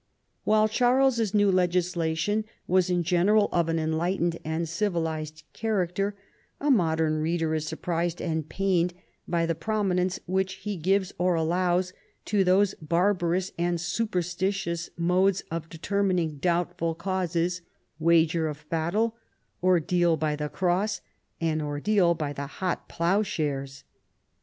[0.45, 6.15] While Charles's new legislation was in general of an enlightened and civilized character,
[6.59, 8.95] a modern reader is surprised and pained
[9.29, 11.93] b\' the prominence which he gives, or allows,
[12.25, 17.61] to those barbarous and superstitious modes of determining doubtful causes—
[17.99, 19.15] wager of battle,
[19.61, 21.01] ordeal by the cross,
[21.39, 23.83] and ordeal by tlie hot ploughshares.